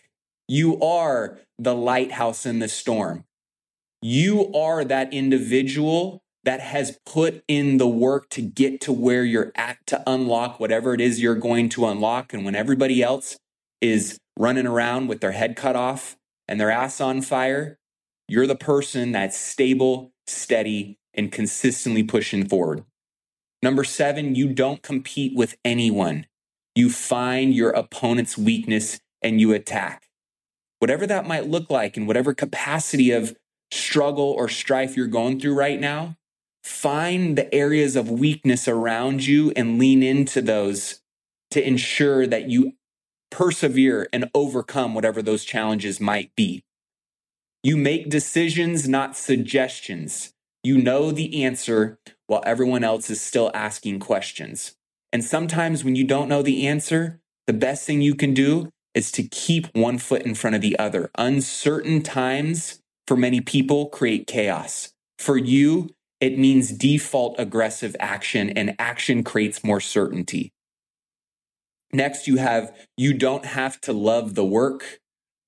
You 0.49 0.81
are 0.81 1.39
the 1.59 1.75
lighthouse 1.75 2.47
in 2.47 2.61
the 2.61 2.69
storm. 2.69 3.25
You 4.09 4.53
are 4.53 4.85
that 4.85 5.13
individual 5.13 6.23
that 6.45 6.61
has 6.61 6.97
put 7.05 7.43
in 7.49 7.79
the 7.79 7.89
work 7.89 8.29
to 8.31 8.41
get 8.41 8.81
to 8.83 8.93
where 8.93 9.25
you're 9.25 9.51
at 9.57 9.85
to 9.89 10.01
unlock 10.07 10.61
whatever 10.61 10.95
it 10.95 11.01
is 11.01 11.21
you're 11.21 11.35
going 11.35 11.69
to 11.71 11.87
unlock. 11.87 12.33
And 12.33 12.45
when 12.45 12.55
everybody 12.55 13.03
else 13.03 13.37
is 13.81 14.17
running 14.39 14.69
around 14.69 15.09
with 15.09 15.21
their 15.21 15.33
head 15.33 15.57
cut 15.57 15.75
off 15.75 16.17
and 16.47 16.61
their 16.61 16.71
ass 16.71 17.01
on 17.01 17.21
fire, 17.21 17.81
you're 18.29 18.47
the 18.47 18.55
person 18.55 19.11
that's 19.11 19.37
stable, 19.37 20.13
steady, 20.29 21.01
and 21.13 21.33
consistently 21.33 22.05
pushing 22.05 22.49
forward. 22.49 22.85
Number 23.61 23.83
seven, 23.83 24.37
you 24.37 24.53
don't 24.53 24.85
compete 24.85 25.37
with 25.37 25.57
anyone. 25.65 26.27
You 26.77 26.91
find 26.91 27.53
your 27.53 27.71
opponent's 27.71 28.39
weakness 28.39 29.01
and 29.21 29.41
you 29.41 29.53
attack. 29.53 30.07
Whatever 30.79 31.09
that 31.09 31.27
might 31.27 31.49
look 31.49 31.71
like, 31.71 31.97
in 31.97 32.07
whatever 32.07 32.35
capacity 32.35 33.11
of 33.11 33.35
struggle 33.71 34.31
or 34.31 34.49
strife 34.49 34.97
you're 34.97 35.07
going 35.07 35.41
through 35.41 35.55
right 35.55 35.81
now, 35.81 36.17
find 36.63 37.37
the 37.37 37.53
areas 37.55 37.97
of 37.97 38.11
weakness 38.11 38.67
around 38.67 39.27
you 39.27 39.53
and 39.57 39.79
lean 39.79 40.03
into 40.03 40.43
those 40.43 41.01
to 41.51 41.67
ensure 41.67 42.27
that 42.27 42.49
you 42.49 42.73
persevere 43.31 44.09
and 44.13 44.31
overcome 44.35 44.95
whatever 44.95 45.23
those 45.23 45.45
challenges 45.45 46.01
might 46.01 46.35
be. 46.37 46.65
You 47.63 47.77
make 47.77 48.09
decisions, 48.09 48.89
not 48.89 49.17
suggestions. 49.17 50.33
You 50.63 50.79
know 50.79 51.11
the 51.11 51.45
answer 51.45 51.99
while 52.27 52.43
everyone 52.45 52.85
else 52.85 53.11
is 53.11 53.21
still 53.21 53.51
asking 53.55 54.01
questions. 54.01 54.75
And 55.13 55.25
sometimes 55.25 55.85
when 55.85 55.97
you 55.97 56.05
don't 56.05 56.29
know 56.29 56.43
the 56.43 56.67
answer, 56.67 57.21
the 57.47 57.53
best 57.53 57.87
thing 57.87 58.01
you 58.01 58.15
can 58.15 58.35
do 58.35 58.71
is 58.95 59.13
to 59.13 59.23
keep 59.23 59.67
one 59.75 59.99
foot 59.99 60.23
in 60.23 60.35
front 60.35 60.57
of 60.57 60.63
the 60.63 60.79
other. 60.79 61.11
Uncertain 61.17 62.03
times 62.03 62.81
for 63.07 63.17
many 63.17 63.41
people 63.41 63.87
create 63.87 64.27
chaos. 64.27 64.93
For 65.19 65.37
you, 65.37 65.91
it 66.21 66.39
means 66.39 66.71
default 66.71 67.37
aggressive 67.39 67.95
action, 68.01 68.51
and 68.51 68.75
action 68.79 69.23
creates 69.23 69.63
more 69.63 69.81
certainty. 69.81 70.53
Next, 71.93 72.27
you 72.27 72.37
have 72.37 72.75
you 72.97 73.15
don't 73.15 73.45
have 73.45 73.81
to 73.83 73.93
love 73.93 74.35
the 74.35 74.45
work, 74.45 75.01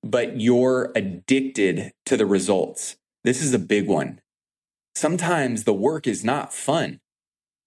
but 0.03 0.39
you're 0.39 0.91
addicted 0.95 1.91
to 2.05 2.17
the 2.17 2.25
results. 2.25 2.97
This 3.23 3.41
is 3.41 3.53
a 3.53 3.59
big 3.59 3.87
one. 3.87 4.21
Sometimes 4.95 5.63
the 5.63 5.73
work 5.73 6.07
is 6.07 6.23
not 6.23 6.53
fun. 6.53 6.99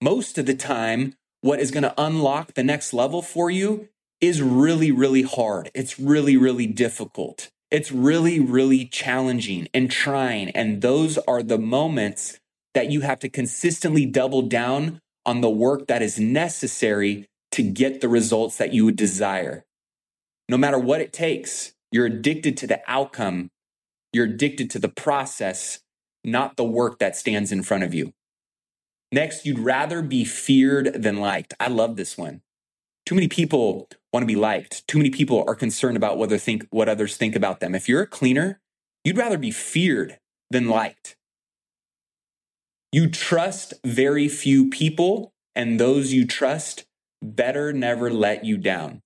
Most 0.01 0.37
of 0.37 0.45
the 0.45 0.55
time, 0.55 1.13
what 1.41 1.59
is 1.59 1.71
going 1.71 1.83
to 1.83 1.93
unlock 1.97 2.53
the 2.53 2.63
next 2.63 2.93
level 2.93 3.21
for 3.21 3.49
you 3.49 3.89
is 4.19 4.41
really, 4.41 4.91
really 4.91 5.23
hard. 5.23 5.69
It's 5.73 5.99
really, 5.99 6.37
really 6.37 6.67
difficult. 6.67 7.49
It's 7.73 7.91
really, 7.91 8.39
really 8.39 8.85
challenging 8.85 9.67
and 9.73 9.89
trying. 9.89 10.51
And 10.51 10.83
those 10.83 11.17
are 11.17 11.41
the 11.41 11.57
moments 11.57 12.39
that 12.75 12.91
you 12.91 13.01
have 13.01 13.17
to 13.21 13.29
consistently 13.29 14.05
double 14.05 14.43
down 14.43 15.01
on 15.25 15.41
the 15.41 15.49
work 15.49 15.87
that 15.87 16.03
is 16.03 16.19
necessary 16.19 17.25
to 17.51 17.63
get 17.63 17.99
the 17.99 18.07
results 18.07 18.57
that 18.57 18.73
you 18.75 18.85
would 18.85 18.95
desire. 18.95 19.65
No 20.47 20.55
matter 20.55 20.77
what 20.77 21.01
it 21.01 21.11
takes, 21.11 21.73
you're 21.91 22.05
addicted 22.05 22.57
to 22.57 22.67
the 22.67 22.79
outcome, 22.87 23.49
you're 24.11 24.25
addicted 24.25 24.69
to 24.69 24.79
the 24.79 24.89
process, 24.89 25.79
not 26.23 26.57
the 26.57 26.63
work 26.63 26.99
that 26.99 27.15
stands 27.15 27.51
in 27.51 27.63
front 27.63 27.83
of 27.83 27.91
you. 27.91 28.13
Next, 29.11 29.47
you'd 29.47 29.57
rather 29.57 30.03
be 30.03 30.25
feared 30.25 30.93
than 30.93 31.17
liked. 31.17 31.55
I 31.59 31.69
love 31.69 31.95
this 31.95 32.19
one. 32.19 32.41
Too 33.05 33.15
many 33.15 33.27
people 33.27 33.89
want 34.11 34.23
to 34.23 34.27
be 34.27 34.35
liked. 34.35 34.87
Too 34.87 34.97
many 34.97 35.09
people 35.09 35.43
are 35.47 35.55
concerned 35.55 35.97
about 35.97 36.17
whether 36.17 36.37
think 36.37 36.65
what 36.69 36.87
others 36.87 37.17
think 37.17 37.35
about 37.35 37.59
them. 37.59 37.75
If 37.75 37.89
you're 37.89 38.03
a 38.03 38.07
cleaner, 38.07 38.61
you'd 39.03 39.17
rather 39.17 39.37
be 39.37 39.51
feared 39.51 40.19
than 40.49 40.69
liked. 40.69 41.15
You 42.91 43.09
trust 43.09 43.73
very 43.83 44.27
few 44.27 44.69
people, 44.69 45.33
and 45.55 45.79
those 45.79 46.13
you 46.13 46.27
trust 46.27 46.85
better 47.21 47.73
never 47.73 48.09
let 48.11 48.45
you 48.45 48.57
down. 48.57 49.01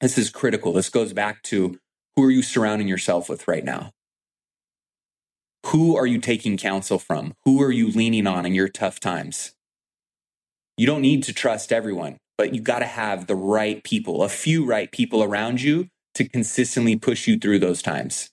This 0.00 0.16
is 0.16 0.30
critical. 0.30 0.72
This 0.72 0.88
goes 0.88 1.12
back 1.12 1.42
to 1.44 1.78
who 2.16 2.24
are 2.24 2.30
you 2.30 2.42
surrounding 2.42 2.88
yourself 2.88 3.28
with 3.28 3.46
right 3.46 3.64
now? 3.64 3.90
Who 5.66 5.96
are 5.96 6.06
you 6.06 6.18
taking 6.18 6.56
counsel 6.56 6.98
from? 6.98 7.34
Who 7.44 7.62
are 7.62 7.70
you 7.70 7.90
leaning 7.90 8.26
on 8.26 8.46
in 8.46 8.54
your 8.54 8.68
tough 8.68 8.98
times? 8.98 9.52
You 10.78 10.86
don't 10.86 11.02
need 11.02 11.22
to 11.24 11.34
trust 11.34 11.72
everyone, 11.72 12.16
but 12.40 12.54
you 12.54 12.62
got 12.62 12.78
to 12.78 12.86
have 12.86 13.26
the 13.26 13.34
right 13.34 13.84
people, 13.84 14.22
a 14.22 14.28
few 14.30 14.64
right 14.64 14.90
people 14.90 15.22
around 15.22 15.60
you 15.60 15.88
to 16.14 16.26
consistently 16.26 16.96
push 16.96 17.28
you 17.28 17.38
through 17.38 17.58
those 17.58 17.82
times. 17.82 18.30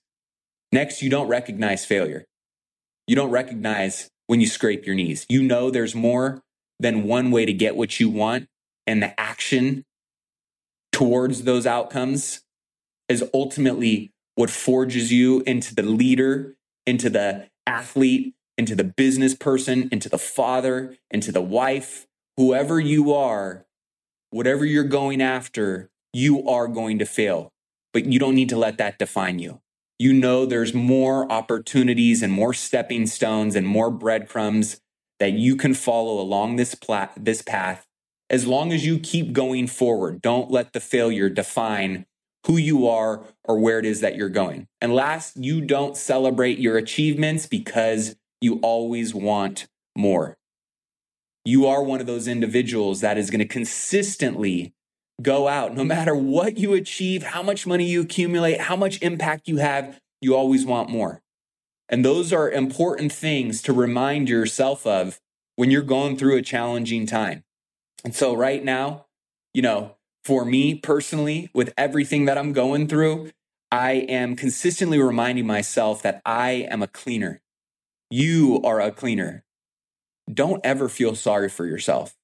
Next, 0.72 1.02
you 1.02 1.10
don't 1.10 1.28
recognize 1.28 1.84
failure. 1.84 2.24
You 3.06 3.18
don't 3.18 3.32
recognize 3.32 4.08
when 4.28 4.40
you 4.40 4.48
scrape 4.48 4.86
your 4.86 4.96
knees. 4.96 5.26
You 5.28 5.44
know 5.44 5.70
there's 5.70 5.94
more 5.94 6.42
than 6.80 7.04
one 7.04 7.32
way 7.32 7.46
to 7.46 7.52
get 7.52 7.76
what 7.76 8.00
you 8.00 8.10
want, 8.10 8.48
and 8.86 9.04
the 9.04 9.20
action 9.20 9.84
towards 10.94 11.44
those 11.44 11.68
outcomes 11.68 12.46
is 13.10 13.30
ultimately 13.34 14.14
what 14.36 14.50
forges 14.50 15.12
you 15.12 15.44
into 15.46 15.76
the 15.76 15.84
leader 15.84 16.56
into 16.86 17.10
the 17.10 17.50
athlete, 17.66 18.36
into 18.58 18.74
the 18.74 18.86
business 18.86 19.36
person, 19.36 19.90
into 19.92 20.08
the 20.08 20.18
father, 20.18 20.96
into 21.12 21.34
the 21.34 21.42
wife, 21.42 22.08
whoever 22.38 22.80
you 22.80 23.14
are, 23.14 23.67
whatever 24.38 24.64
you're 24.64 24.84
going 24.84 25.20
after, 25.20 25.90
you 26.14 26.48
are 26.48 26.68
going 26.68 27.00
to 27.00 27.06
fail. 27.06 27.52
But 27.92 28.06
you 28.06 28.20
don't 28.20 28.36
need 28.36 28.50
to 28.50 28.58
let 28.58 28.78
that 28.78 29.00
define 29.00 29.40
you. 29.40 29.62
You 29.98 30.14
know 30.14 30.46
there's 30.46 30.76
more 30.76 31.30
opportunities 31.32 32.22
and 32.22 32.32
more 32.32 32.54
stepping 32.54 33.08
stones 33.08 33.56
and 33.56 33.66
more 33.66 33.90
breadcrumbs 33.90 34.80
that 35.20 35.34
you 35.34 35.56
can 35.56 35.74
follow 35.74 36.22
along 36.22 36.58
this 36.58 36.76
this 37.18 37.42
path 37.42 37.88
as 38.30 38.46
long 38.46 38.72
as 38.72 38.86
you 38.86 39.00
keep 39.00 39.34
going 39.34 39.66
forward. 39.66 40.22
Don't 40.22 40.52
let 40.52 40.74
the 40.74 40.80
failure 40.80 41.30
define 41.30 42.06
who 42.46 42.58
you 42.58 42.88
are 42.88 43.24
or 43.44 43.60
where 43.60 43.80
it 43.80 43.86
is 43.86 44.02
that 44.02 44.16
you're 44.16 44.30
going. 44.30 44.68
And 44.80 44.94
last, 44.94 45.36
you 45.38 45.62
don't 45.62 45.98
celebrate 45.98 46.60
your 46.60 46.78
achievements 46.78 47.48
because 47.48 48.16
you 48.40 48.60
always 48.62 49.16
want 49.16 49.66
more. 49.98 50.38
You 51.48 51.66
are 51.68 51.82
one 51.82 52.02
of 52.02 52.08
those 52.08 52.28
individuals 52.28 53.00
that 53.00 53.18
is 53.18 53.30
going 53.30 53.40
to 53.40 53.46
consistently 53.46 54.74
go 55.22 55.48
out, 55.48 55.74
no 55.74 55.86
matter 55.86 56.14
what 56.14 56.58
you 56.58 56.74
achieve, 56.74 57.24
how 57.24 57.42
much 57.42 57.66
money 57.66 57.86
you 57.86 58.02
accumulate, 58.02 58.60
how 58.60 58.76
much 58.76 59.02
impact 59.02 59.48
you 59.48 59.56
have, 59.56 59.98
you 60.20 60.36
always 60.36 60.66
want 60.66 60.90
more. 60.90 61.22
And 61.88 62.04
those 62.04 62.34
are 62.34 62.52
important 62.52 63.14
things 63.14 63.62
to 63.62 63.72
remind 63.72 64.28
yourself 64.28 64.86
of 64.86 65.22
when 65.56 65.72
you're 65.72 65.84
going 65.84 66.18
through 66.18 66.36
a 66.36 66.42
challenging 66.42 67.06
time. 67.06 67.46
And 68.04 68.14
so, 68.14 68.34
right 68.34 68.62
now, 68.62 69.06
you 69.54 69.62
know, 69.62 69.96
for 70.26 70.44
me 70.44 70.76
personally, 70.76 71.50
with 71.54 71.74
everything 71.78 72.26
that 72.26 72.38
I'm 72.38 72.52
going 72.52 72.90
through, 72.90 73.32
I 73.72 73.94
am 73.94 74.36
consistently 74.36 75.00
reminding 75.00 75.48
myself 75.48 76.02
that 76.02 76.22
I 76.26 76.68
am 76.70 76.84
a 76.84 76.88
cleaner. 76.88 77.40
You 78.10 78.60
are 78.66 78.82
a 78.82 78.92
cleaner. 78.92 79.46
Don't 80.32 80.62
ever 80.64 80.90
feel 80.90 81.16
sorry 81.16 81.50
for 81.50 81.66
yourself. 81.66 82.16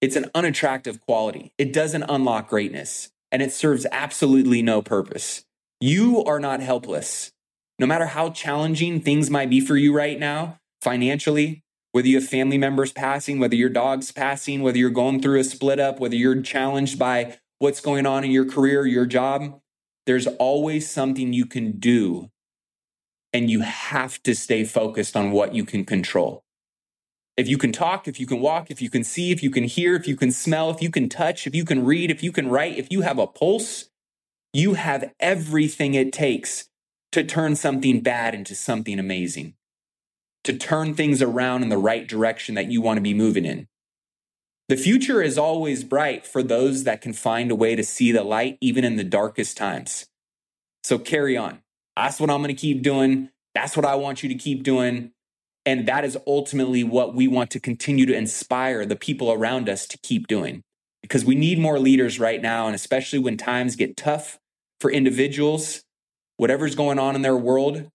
It's 0.00 0.16
an 0.16 0.30
unattractive 0.34 1.00
quality. 1.00 1.52
It 1.58 1.72
doesn't 1.72 2.04
unlock 2.04 2.48
greatness 2.48 3.10
and 3.30 3.42
it 3.42 3.52
serves 3.52 3.86
absolutely 3.92 4.62
no 4.62 4.82
purpose. 4.82 5.44
You 5.80 6.24
are 6.24 6.40
not 6.40 6.60
helpless. 6.60 7.32
No 7.78 7.86
matter 7.86 8.06
how 8.06 8.30
challenging 8.30 9.00
things 9.00 9.30
might 9.30 9.50
be 9.50 9.60
for 9.60 9.76
you 9.76 9.94
right 9.94 10.18
now, 10.18 10.60
financially, 10.80 11.64
whether 11.92 12.08
you 12.08 12.20
have 12.20 12.28
family 12.28 12.58
members 12.58 12.92
passing, 12.92 13.38
whether 13.38 13.54
your 13.54 13.68
dog's 13.68 14.12
passing, 14.12 14.62
whether 14.62 14.78
you're 14.78 14.90
going 14.90 15.20
through 15.20 15.40
a 15.40 15.44
split 15.44 15.78
up, 15.78 16.00
whether 16.00 16.16
you're 16.16 16.40
challenged 16.42 16.98
by 16.98 17.38
what's 17.58 17.80
going 17.80 18.06
on 18.06 18.24
in 18.24 18.30
your 18.30 18.44
career, 18.44 18.86
your 18.86 19.06
job, 19.06 19.60
there's 20.06 20.26
always 20.26 20.90
something 20.90 21.32
you 21.32 21.46
can 21.46 21.72
do. 21.78 22.30
And 23.32 23.50
you 23.50 23.60
have 23.60 24.22
to 24.24 24.34
stay 24.34 24.64
focused 24.64 25.16
on 25.16 25.30
what 25.30 25.54
you 25.54 25.64
can 25.64 25.84
control. 25.84 26.44
If 27.36 27.48
you 27.48 27.56
can 27.56 27.72
talk, 27.72 28.06
if 28.06 28.20
you 28.20 28.26
can 28.26 28.40
walk, 28.40 28.70
if 28.70 28.82
you 28.82 28.90
can 28.90 29.04
see, 29.04 29.30
if 29.30 29.42
you 29.42 29.50
can 29.50 29.64
hear, 29.64 29.94
if 29.94 30.06
you 30.06 30.16
can 30.16 30.30
smell, 30.30 30.70
if 30.70 30.82
you 30.82 30.90
can 30.90 31.08
touch, 31.08 31.46
if 31.46 31.54
you 31.54 31.64
can 31.64 31.84
read, 31.84 32.10
if 32.10 32.22
you 32.22 32.30
can 32.30 32.48
write, 32.48 32.76
if 32.76 32.90
you 32.90 33.00
have 33.00 33.18
a 33.18 33.26
pulse, 33.26 33.88
you 34.52 34.74
have 34.74 35.12
everything 35.18 35.94
it 35.94 36.12
takes 36.12 36.68
to 37.12 37.24
turn 37.24 37.56
something 37.56 38.00
bad 38.00 38.34
into 38.34 38.54
something 38.54 38.98
amazing, 38.98 39.54
to 40.44 40.52
turn 40.52 40.94
things 40.94 41.22
around 41.22 41.62
in 41.62 41.70
the 41.70 41.78
right 41.78 42.06
direction 42.06 42.54
that 42.54 42.70
you 42.70 42.82
want 42.82 42.98
to 42.98 43.02
be 43.02 43.14
moving 43.14 43.46
in. 43.46 43.66
The 44.68 44.76
future 44.76 45.22
is 45.22 45.38
always 45.38 45.84
bright 45.84 46.26
for 46.26 46.42
those 46.42 46.84
that 46.84 47.00
can 47.00 47.12
find 47.12 47.50
a 47.50 47.54
way 47.54 47.76
to 47.76 47.82
see 47.82 48.12
the 48.12 48.24
light 48.24 48.58
even 48.60 48.84
in 48.84 48.96
the 48.96 49.04
darkest 49.04 49.56
times. 49.56 50.06
So 50.84 50.98
carry 50.98 51.36
on. 51.36 51.62
That's 51.96 52.20
what 52.20 52.30
I'm 52.30 52.42
going 52.42 52.54
to 52.54 52.60
keep 52.60 52.82
doing. 52.82 53.30
That's 53.54 53.76
what 53.76 53.86
I 53.86 53.94
want 53.96 54.22
you 54.22 54.28
to 54.28 54.34
keep 54.34 54.62
doing. 54.62 55.12
And 55.64 55.86
that 55.86 56.04
is 56.04 56.18
ultimately 56.26 56.82
what 56.82 57.14
we 57.14 57.28
want 57.28 57.50
to 57.52 57.60
continue 57.60 58.06
to 58.06 58.14
inspire 58.14 58.84
the 58.84 58.96
people 58.96 59.32
around 59.32 59.68
us 59.68 59.86
to 59.86 59.98
keep 59.98 60.26
doing 60.26 60.62
because 61.02 61.24
we 61.24 61.34
need 61.34 61.58
more 61.58 61.78
leaders 61.78 62.18
right 62.18 62.40
now. 62.40 62.66
And 62.66 62.74
especially 62.74 63.18
when 63.18 63.36
times 63.36 63.76
get 63.76 63.96
tough 63.96 64.38
for 64.80 64.90
individuals, 64.90 65.82
whatever's 66.36 66.74
going 66.74 66.98
on 66.98 67.14
in 67.14 67.22
their 67.22 67.36
world, 67.36 67.88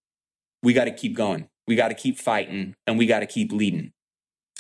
we 0.64 0.74
got 0.74 0.86
to 0.86 0.92
keep 0.92 1.16
going. 1.16 1.48
We 1.68 1.76
got 1.76 1.90
to 1.90 1.94
keep 1.94 2.18
fighting 2.18 2.76
and 2.86 2.98
we 2.98 3.06
got 3.06 3.20
to 3.20 3.26
keep 3.26 3.52
leading. 3.52 3.92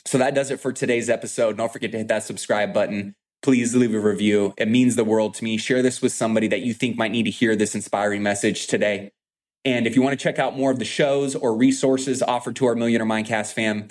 So 0.05 0.17
that 0.17 0.35
does 0.35 0.51
it 0.51 0.59
for 0.59 0.73
today's 0.73 1.09
episode. 1.09 1.57
Don't 1.57 1.71
forget 1.71 1.91
to 1.91 1.97
hit 1.97 2.07
that 2.09 2.23
subscribe 2.23 2.73
button. 2.73 3.13
Please 3.41 3.75
leave 3.75 3.93
a 3.93 3.99
review. 3.99 4.53
It 4.57 4.67
means 4.67 4.95
the 4.95 5.03
world 5.03 5.33
to 5.35 5.43
me. 5.43 5.57
Share 5.57 5.81
this 5.81 6.01
with 6.01 6.11
somebody 6.11 6.47
that 6.47 6.61
you 6.61 6.73
think 6.73 6.97
might 6.97 7.11
need 7.11 7.23
to 7.23 7.31
hear 7.31 7.55
this 7.55 7.75
inspiring 7.75 8.23
message 8.23 8.67
today. 8.67 9.11
And 9.67 9.85
if 9.85 9.97
you 9.97 10.01
want 10.01 10.17
to 10.17 10.23
check 10.23 10.39
out 10.39 10.55
more 10.55 10.71
of 10.71 10.79
the 10.79 10.85
shows 10.85 11.35
or 11.35 11.53
resources 11.53 12.23
offered 12.23 12.55
to 12.55 12.67
our 12.67 12.75
Millionaire 12.75 13.05
Mindcast 13.05 13.51
fam, 13.51 13.89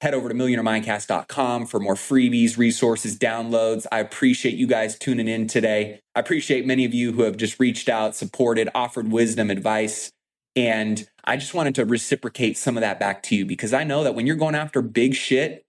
head 0.00 0.14
over 0.14 0.26
to 0.26 0.34
millionairemindcast.com 0.34 1.66
for 1.66 1.78
more 1.78 1.96
freebies, 1.96 2.56
resources, 2.56 3.18
downloads. 3.18 3.86
I 3.92 3.98
appreciate 3.98 4.54
you 4.54 4.66
guys 4.66 4.98
tuning 4.98 5.28
in 5.28 5.46
today. 5.46 6.00
I 6.14 6.20
appreciate 6.20 6.64
many 6.64 6.86
of 6.86 6.94
you 6.94 7.12
who 7.12 7.24
have 7.24 7.36
just 7.36 7.60
reached 7.60 7.90
out, 7.90 8.16
supported, 8.16 8.70
offered 8.74 9.12
wisdom, 9.12 9.50
advice. 9.50 10.10
And 10.56 11.06
I 11.24 11.36
just 11.36 11.52
wanted 11.52 11.74
to 11.74 11.84
reciprocate 11.84 12.56
some 12.56 12.78
of 12.78 12.80
that 12.80 12.98
back 12.98 13.22
to 13.24 13.36
you 13.36 13.44
because 13.44 13.74
I 13.74 13.84
know 13.84 14.04
that 14.04 14.14
when 14.14 14.26
you're 14.26 14.34
going 14.34 14.54
after 14.54 14.80
big 14.80 15.14
shit, 15.14 15.62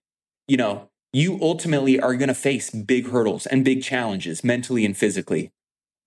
you 0.48 0.56
know, 0.56 0.88
you 1.12 1.38
ultimately 1.42 2.00
are 2.00 2.14
going 2.14 2.28
to 2.28 2.34
face 2.34 2.70
big 2.70 3.10
hurdles 3.10 3.44
and 3.44 3.62
big 3.62 3.82
challenges 3.82 4.42
mentally 4.42 4.86
and 4.86 4.96
physically. 4.96 5.52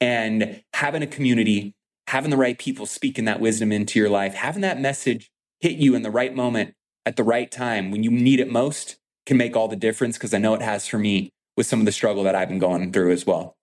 And 0.02 0.64
having 0.74 1.04
a 1.04 1.08
community 1.08 1.76
having 2.14 2.30
the 2.30 2.38
right 2.38 2.60
people 2.60 2.86
speaking 2.86 3.26
that 3.26 3.40
wisdom 3.40 3.72
into 3.72 3.98
your 3.98 4.08
life, 4.08 4.36
having 4.36 4.62
that 4.62 4.80
message 4.80 5.32
hit 5.62 5.78
you 5.80 5.96
in 5.96 6.04
the 6.04 6.12
right 6.12 6.36
moment 6.36 6.76
at 7.08 7.16
the 7.16 7.24
right 7.24 7.50
time 7.50 7.90
when 7.90 8.04
you 8.04 8.12
need 8.12 8.40
it 8.40 8.52
most 8.52 8.98
can 9.26 9.36
make 9.36 9.56
all 9.56 9.68
the 9.68 9.76
difference 9.76 10.16
because 10.16 10.32
I 10.32 10.38
know 10.38 10.54
it 10.54 10.62
has 10.62 10.86
for 10.86 11.00
me 11.00 11.32
with 11.58 11.66
some 11.66 11.80
of 11.80 11.88
the 11.88 11.92
struggle 11.92 12.22
that 12.26 12.36
I've 12.36 12.50
been 12.50 12.60
going 12.60 12.92
through 12.92 13.14
as 13.14 13.26
well. 13.26 13.56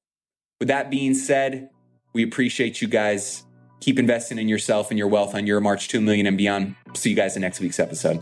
With 0.59 0.67
that 0.67 0.91
being 0.91 1.15
said, 1.15 1.71
we 2.13 2.25
appreciate 2.25 2.83
you 2.83 2.89
guys. 2.89 3.45
Keep 3.79 4.01
investing 4.01 4.37
in 4.37 4.49
yourself 4.49 4.91
and 4.91 4.99
your 4.99 5.07
wealth 5.07 5.37
on 5.37 5.47
your 5.47 5.61
march 5.61 5.95
a 5.95 6.01
million 6.01 6.27
and 6.27 6.37
beyond. 6.37 6.75
See 6.95 7.11
you 7.11 7.17
guys 7.17 7.37
in 7.37 7.43
next 7.43 7.61
week's 7.61 7.79
episode. 7.79 8.21